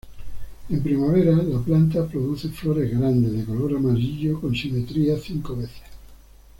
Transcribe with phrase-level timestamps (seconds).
[0.69, 5.83] En primavera, la planta produce flores grandes, de color amarillo con simetría cinco veces.